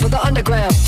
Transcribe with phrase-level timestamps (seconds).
[0.00, 0.79] For the underground.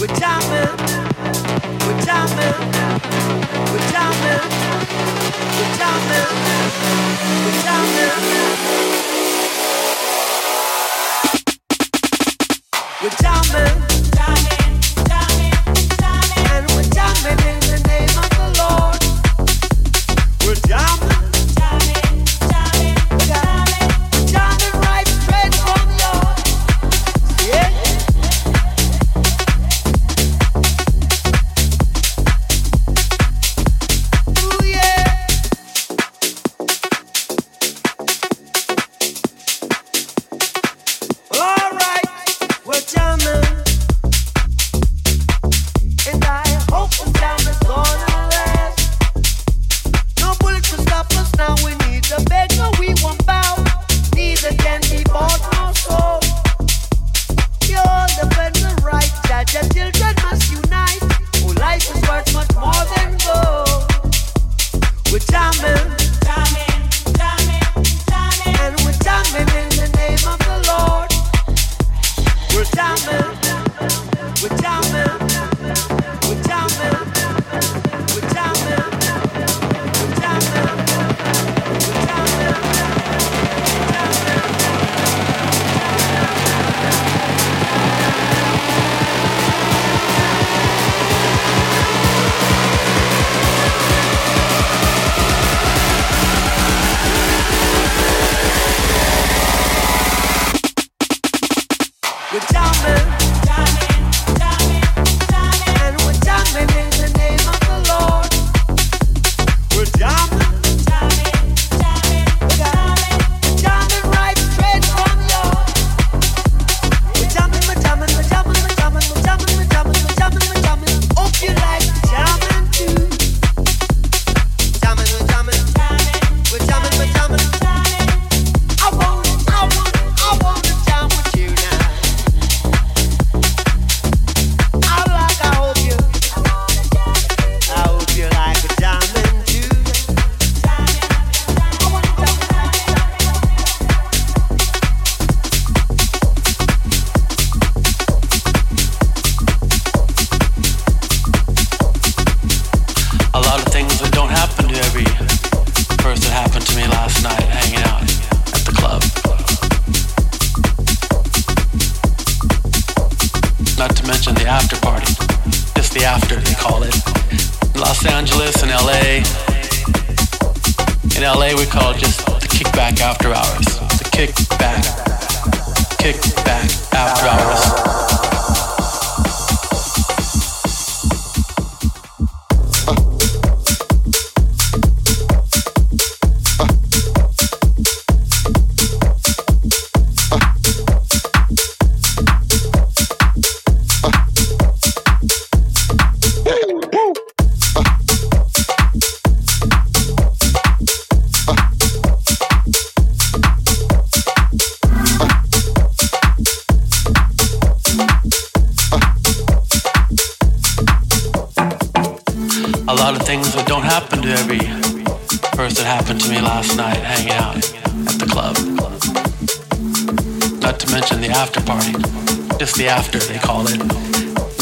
[0.00, 0.06] We're
[13.18, 13.89] diamond.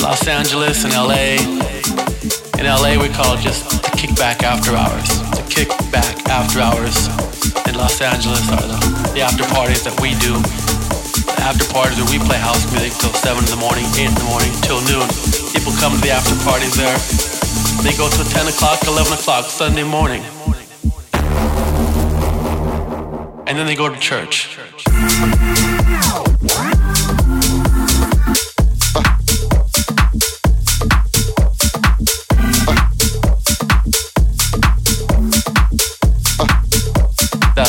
[0.09, 1.37] Los Angeles and LA.
[2.57, 5.05] In LA, we call it just the kickback after hours.
[5.37, 7.13] The kickback after hours
[7.69, 8.81] in Los Angeles are the,
[9.13, 10.33] the after parties that we do.
[11.37, 14.15] The after parties where we play house music till 7 in the morning, 8 in
[14.17, 15.05] the morning, till noon.
[15.53, 16.97] People come to the after parties there.
[17.85, 20.25] They go till 10 o'clock, 11 o'clock, Sunday morning.
[23.45, 24.57] And then they go to church.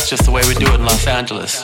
[0.10, 1.64] Just the way we do it in Los Angeles.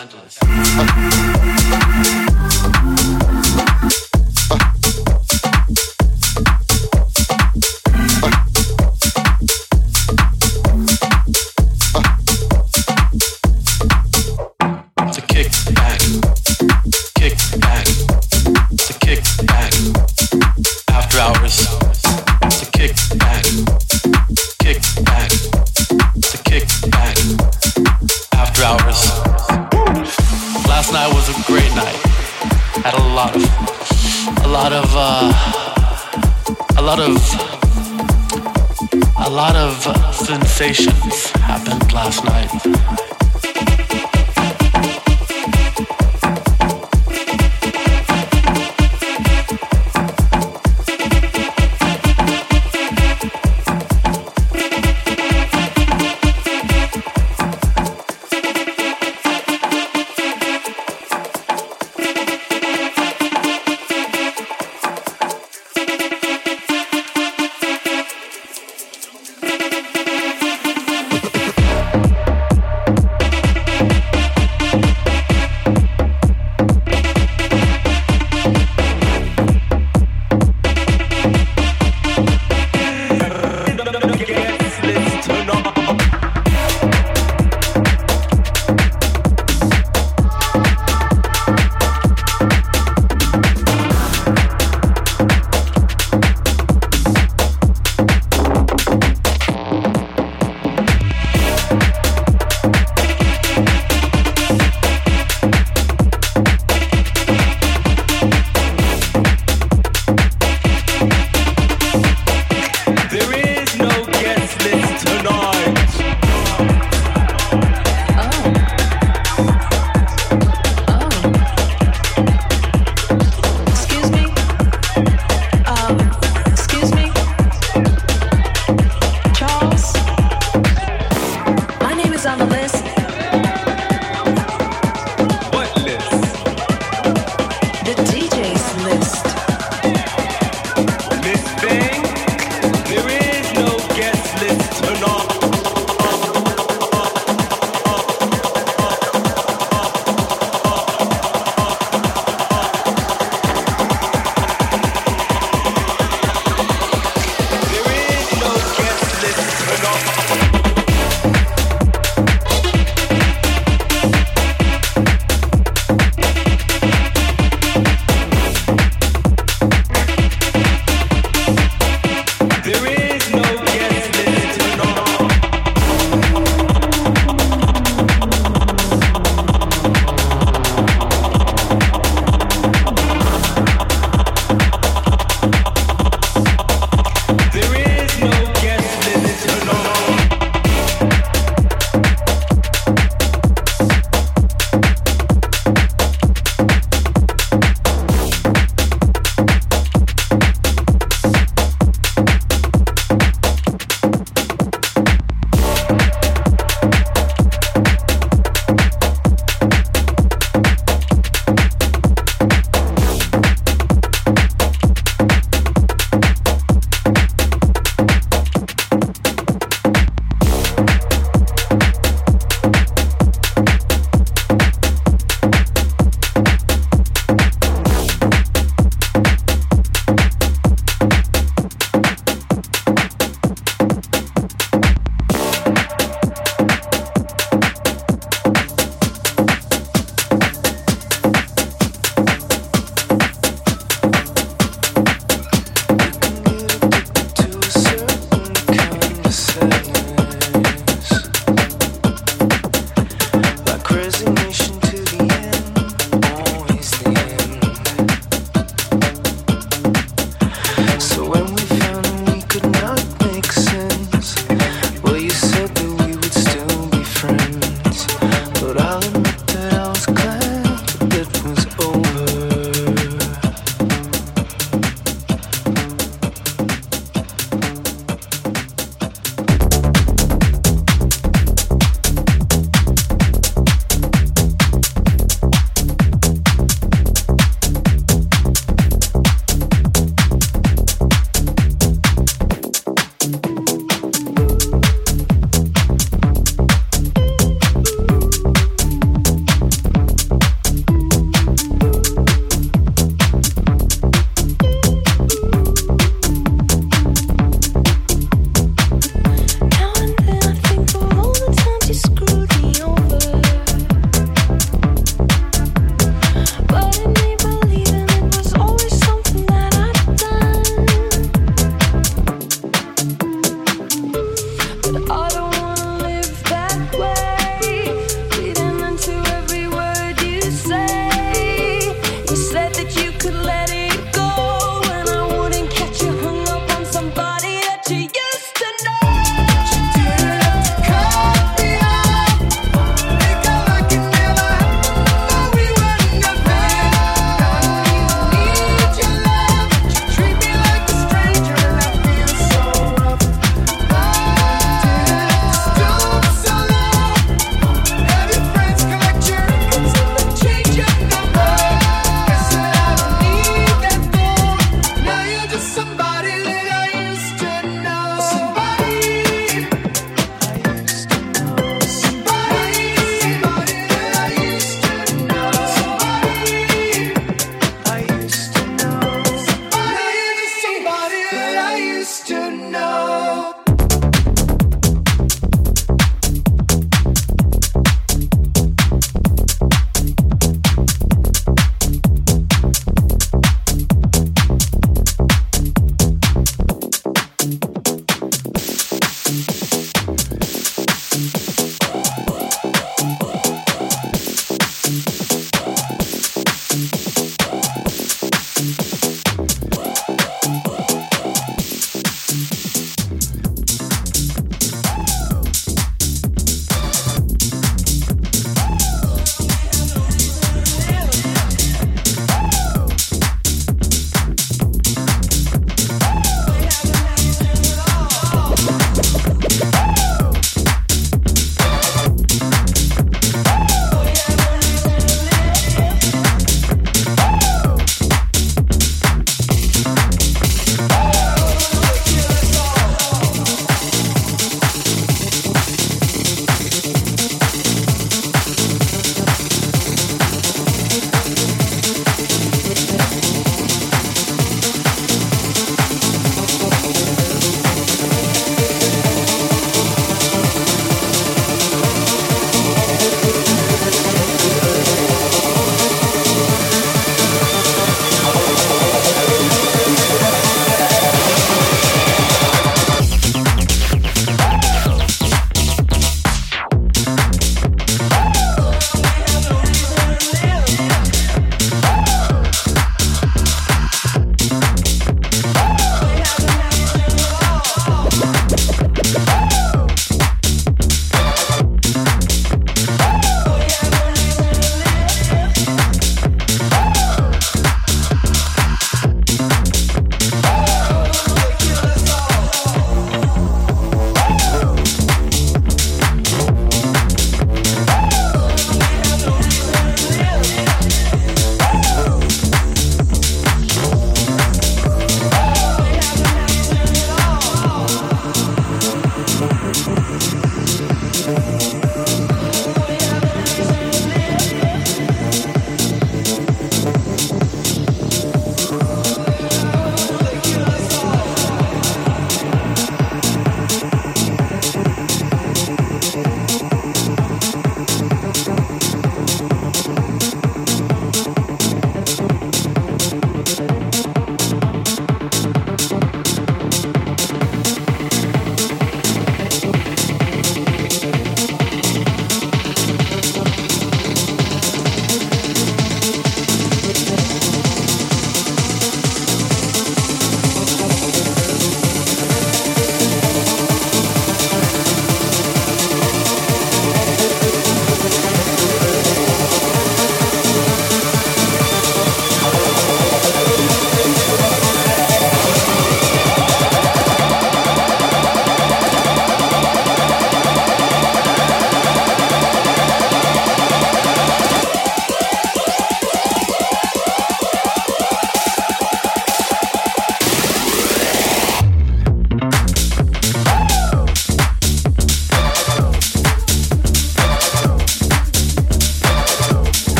[36.97, 43.24] Lot of, a lot of sensations happened last night.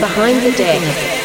[0.00, 1.15] Behind the deck.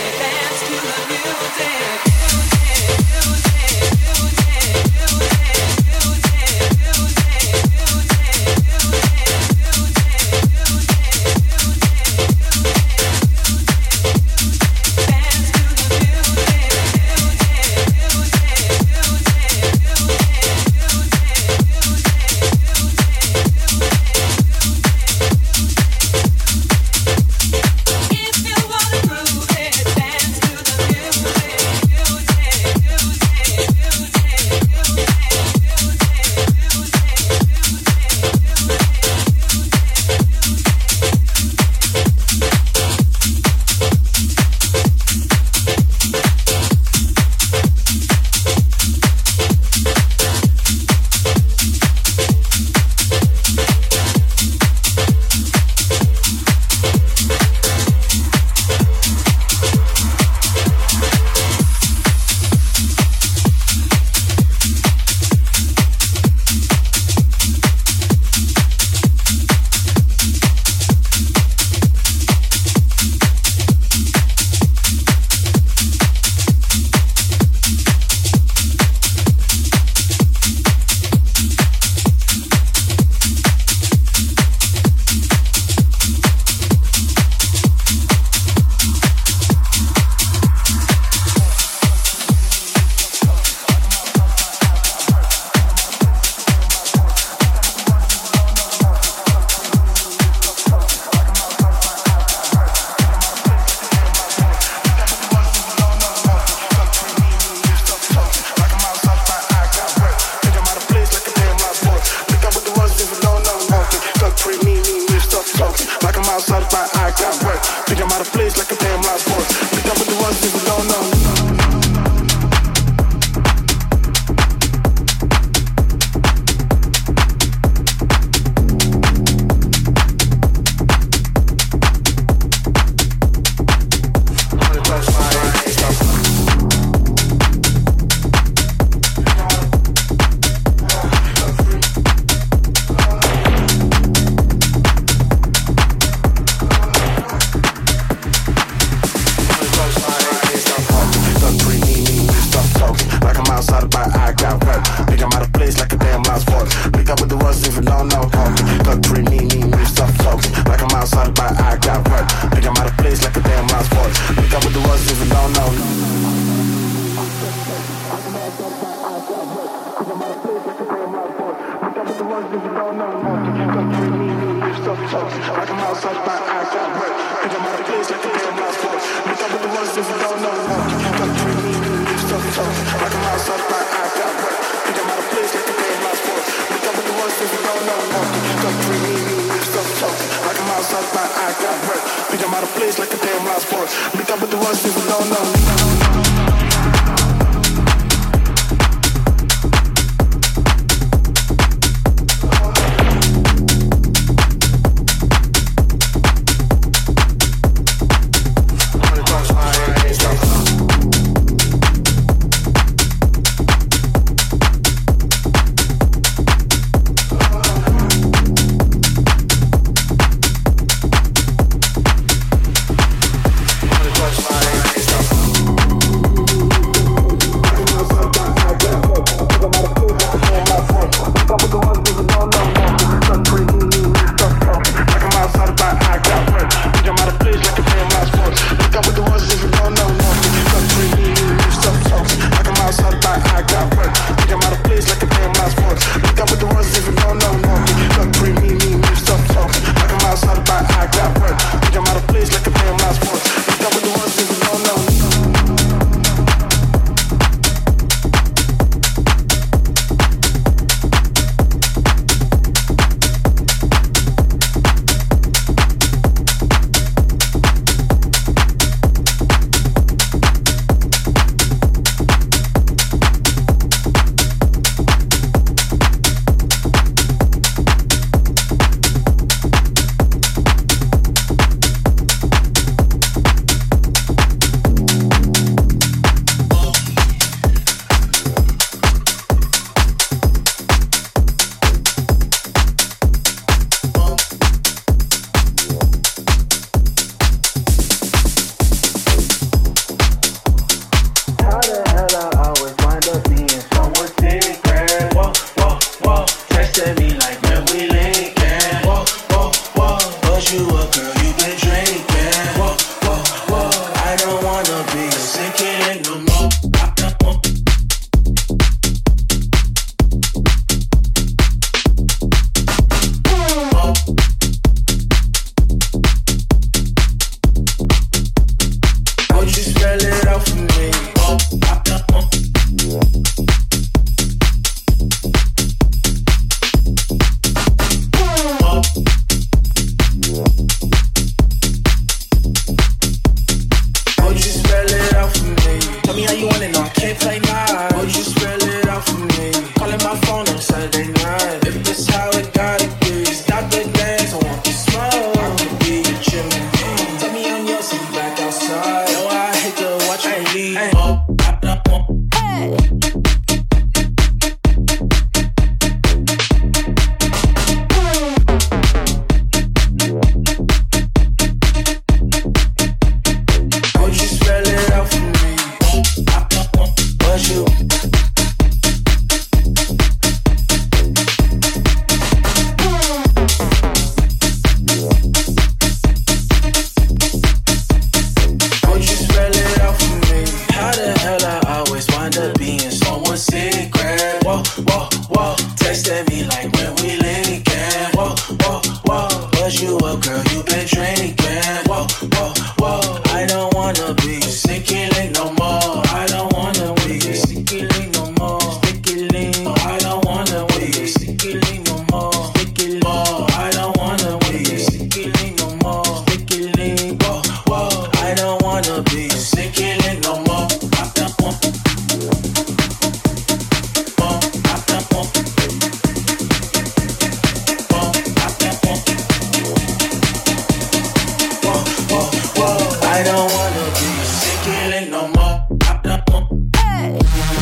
[435.41, 435.97] no more.
[435.99, 436.91] Pop the more.
[436.95, 437.80] Hey.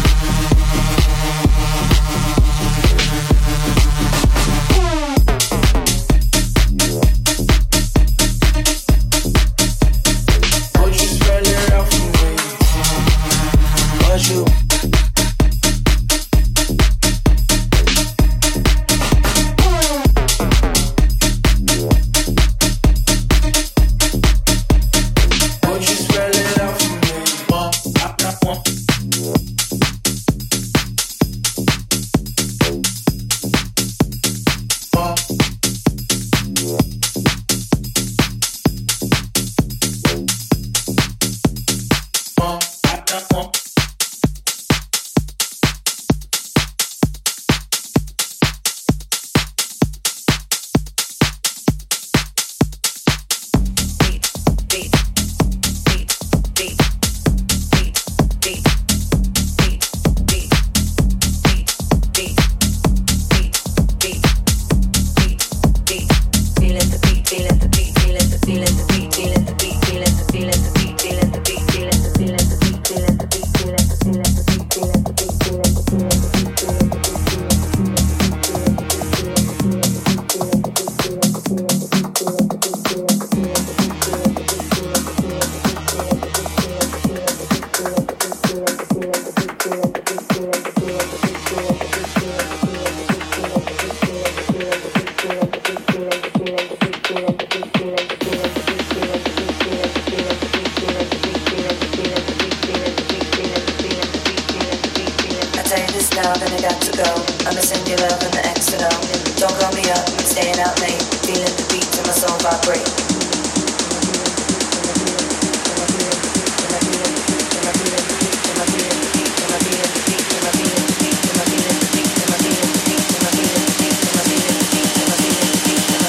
[110.40, 112.88] staying out late, feeling the beat, in my soul vibrate.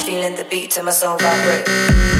[0.04, 2.19] Feeling the beat to my soul vibrate.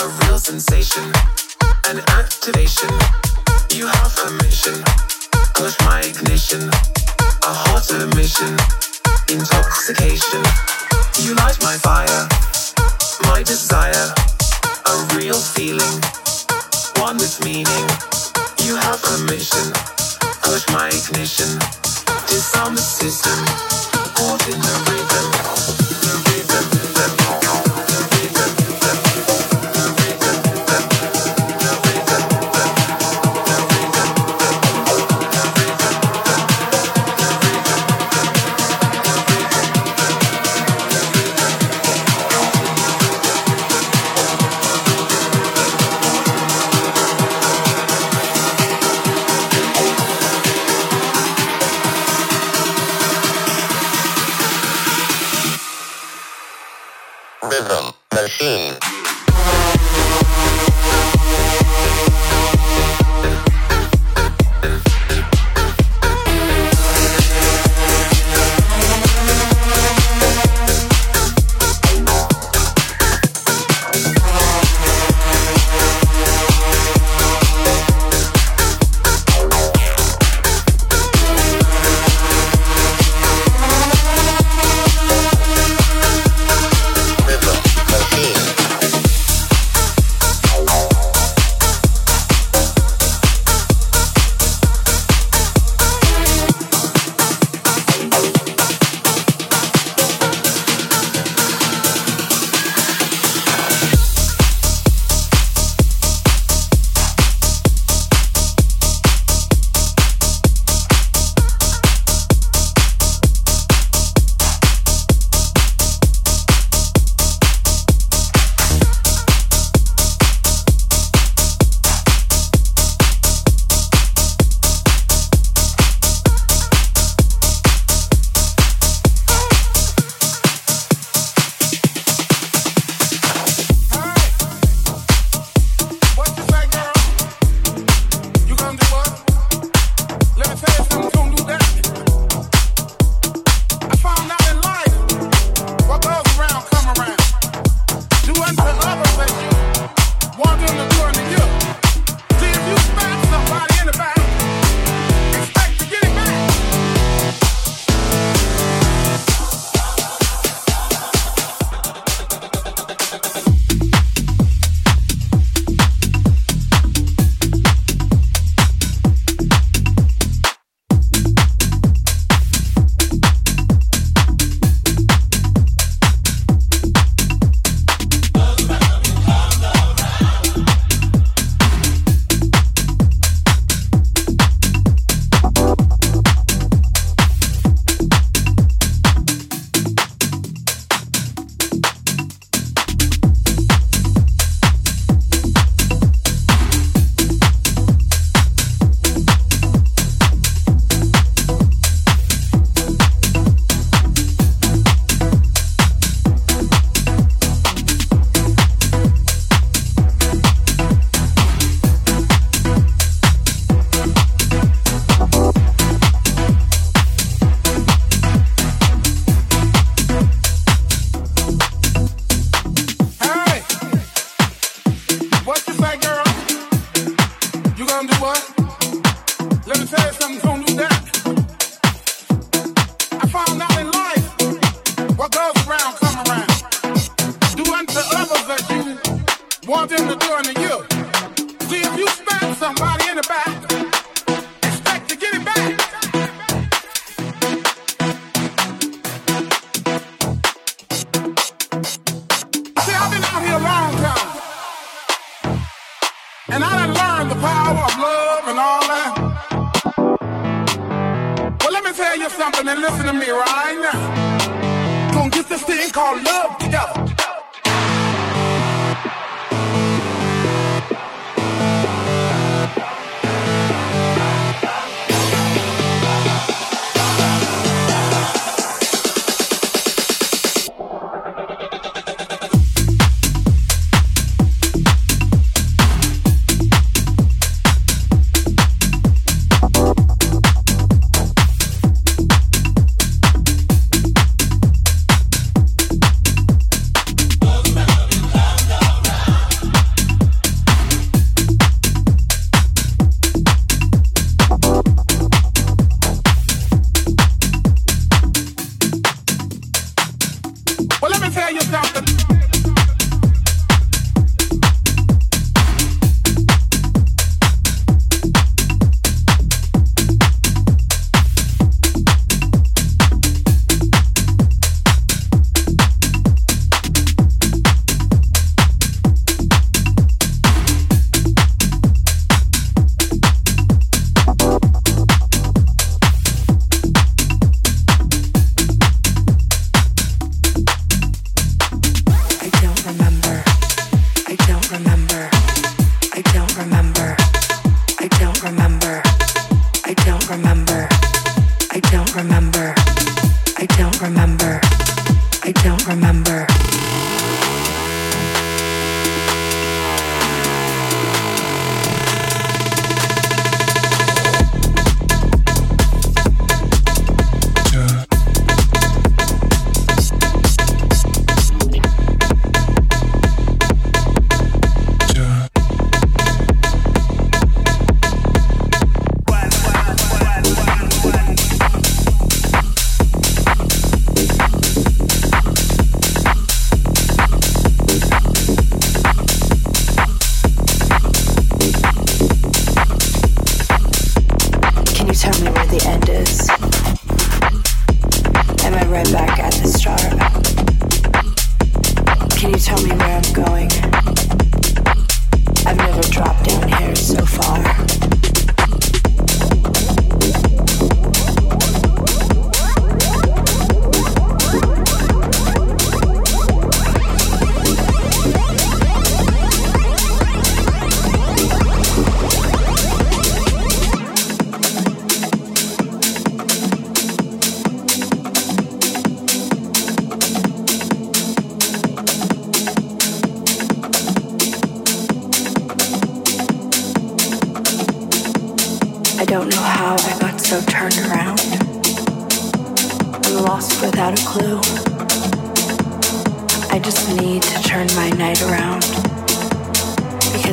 [0.00, 1.04] a real sensation,
[1.88, 2.90] an activation.
[3.72, 4.82] You have a mission,
[5.54, 8.52] push my ignition, a hotter mission,
[9.28, 10.42] intoxication.
[11.24, 12.28] You light my fire,
[13.30, 14.12] my desire,
[14.86, 16.00] a real feeling,
[17.00, 17.86] one with meaning.
[18.64, 19.72] You have a mission,
[20.42, 21.58] push my ignition,
[22.28, 23.38] disarm the system,
[24.14, 25.55] caught in the rhythm.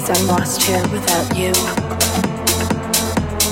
[0.04, 1.52] Because I'm lost here without you.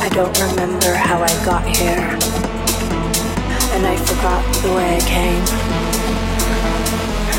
[0.02, 2.02] I don't remember how I got here,
[3.72, 5.44] and I forgot the way I came.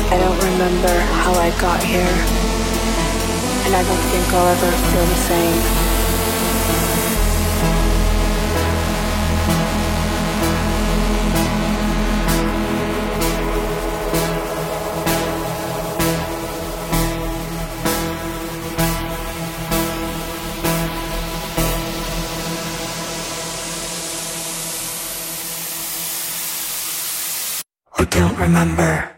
[0.09, 2.15] I don't remember how I got here,
[3.65, 5.82] and I don't think I'll ever feel the same.
[28.53, 29.12] Remember.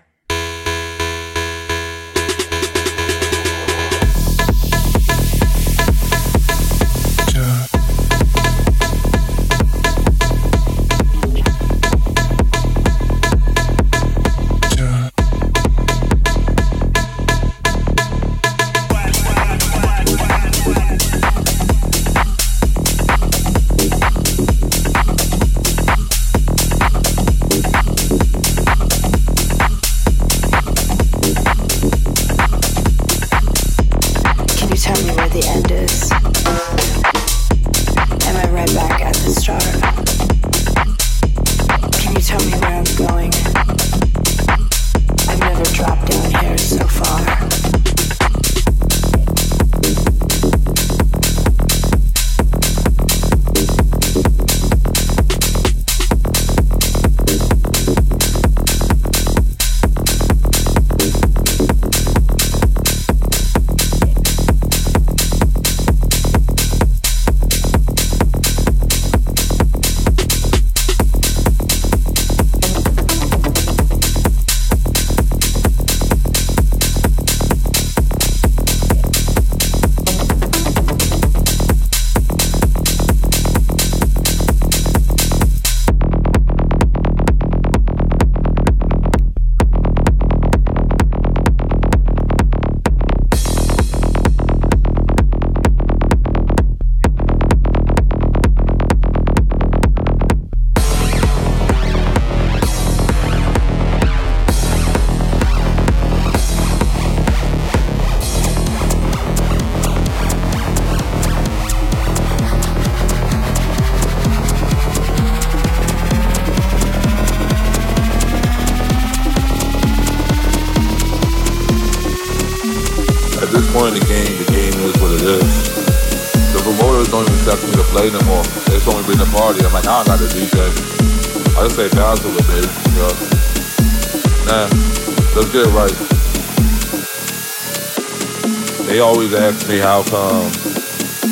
[139.85, 140.49] How come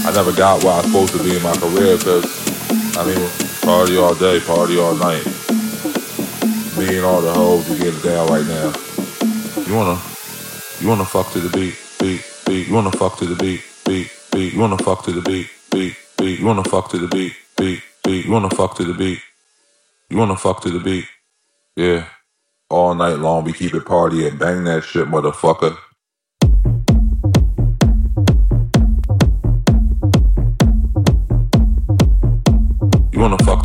[0.06, 2.24] I never got where I'm supposed to be in my career, because,
[2.96, 3.18] I mean,
[3.66, 5.26] party all day, party all night.
[6.78, 8.72] Me and all the hoes, we get it down right now.
[9.66, 10.00] You wanna,
[10.82, 12.68] you wanna fuck to the beat, beat, beat.
[12.68, 14.54] You wanna fuck to the beat, beat, beat.
[14.54, 16.40] You wanna fuck to the beat, beat, beat.
[16.40, 18.26] You wanna fuck to the beat, beat, beat.
[18.26, 19.20] You wanna fuck to the beat.
[20.12, 21.06] You wanna fuck to the beat.
[21.76, 22.06] Yeah.
[22.70, 25.76] All night long we keep it party and bang that shit, motherfucker.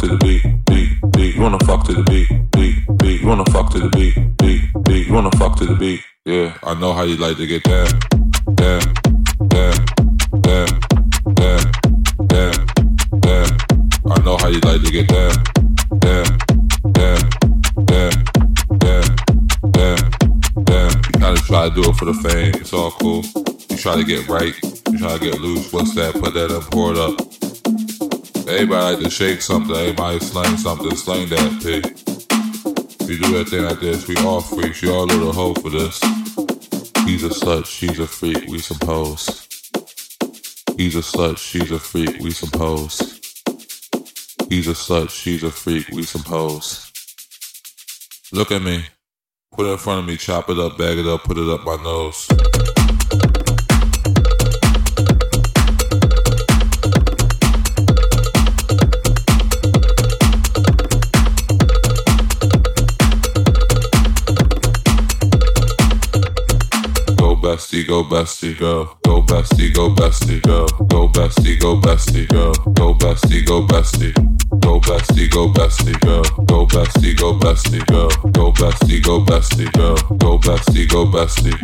[0.08, 1.34] To the beat, beat, beat.
[1.34, 3.20] You wanna fuck to the beat, beat, beat.
[3.20, 5.06] You wanna fuck to the beat, beat, beat.
[5.06, 6.00] You wanna fuck to the beat.
[6.24, 7.88] Yeah, I know how you like to get down,
[8.54, 8.80] down,
[9.48, 9.76] down,
[10.40, 10.80] down,
[11.34, 11.72] down,
[12.26, 12.66] down,
[13.20, 13.48] down.
[14.08, 15.34] I know how you like to get down,
[15.98, 16.38] down,
[16.92, 17.20] down,
[17.84, 18.12] down,
[18.78, 19.16] down,
[19.72, 20.10] down,
[20.64, 20.90] down.
[21.04, 22.54] You kinda try to do it for the fame.
[22.54, 23.24] It's all cool.
[23.68, 24.54] You try to get right.
[24.90, 25.72] You try to get loose.
[25.72, 26.14] What's that?
[26.14, 27.27] Put that up, pour it up.
[28.48, 29.76] Everybody like to shake something.
[29.76, 30.96] Everybody slang something.
[30.96, 31.84] Slang that, pig.
[33.06, 34.08] We do that thing like this.
[34.08, 34.80] We all freaks.
[34.80, 36.00] Y'all a little hoe for this.
[37.04, 38.48] He's a slut, she's a freak.
[38.48, 39.46] We hoes.
[40.78, 42.20] He's a slut, she's a freak.
[42.20, 43.20] We hoes.
[44.48, 45.88] He's a slut, she's a freak.
[45.90, 46.90] We hoes.
[48.32, 48.86] Look at me.
[49.52, 50.16] Put it in front of me.
[50.16, 52.47] Chop it up, bag it up, put it up my nose.
[67.48, 68.98] Bestie, go bestie, go.
[69.04, 70.66] Go bestie, go bestie, go.
[70.86, 72.52] Go bestie, go bestie, go.
[72.74, 74.12] Go bestie, go bestie.
[74.60, 76.22] Go bestie, go bestie, go.
[76.44, 78.08] Go bestie, go bestie, go.
[78.32, 79.94] Go bestie, go bestie, go.
[80.18, 81.58] Go bestie, go bestie.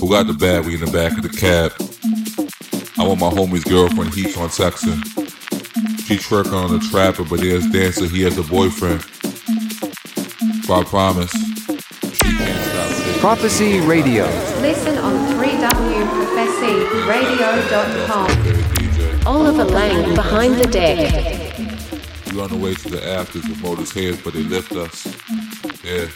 [0.00, 0.66] Who got the bag?
[0.66, 1.72] We in the back of the cab.
[2.98, 4.14] I want my homie's girlfriend.
[4.14, 4.98] He's on texting.
[6.06, 8.06] She twerking on the trapper, but there's dancer.
[8.06, 9.04] He has a boyfriend.
[10.66, 11.32] But I promise,
[13.20, 14.24] Profecy Radio.
[14.60, 18.28] Listen on 3wprofecyradio.com.
[18.28, 19.26] DJ.
[19.26, 20.98] Oliver Lang behind the deck.
[22.32, 25.06] We on the way to the afters with motors heads, but they lift us.
[25.82, 26.06] Yeah.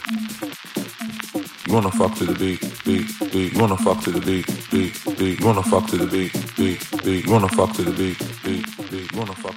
[1.67, 3.51] You wanna fuck to the beat, beat, beat.
[3.53, 5.39] You wanna fuck to the beat, beat, beat.
[5.39, 7.25] You wanna fuck to the beat, beat, beat.
[7.25, 9.11] You wanna fuck to the beat, beat, beat.
[9.11, 9.55] You wanna fuck.